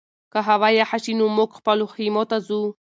که 0.31 0.39
هوا 0.49 0.69
یخه 0.79 0.97
شي 1.03 1.13
نو 1.19 1.25
موږ 1.37 1.49
خپلو 1.59 1.85
خیمو 1.93 2.23
ته 2.29 2.37
ځو. 2.47 2.61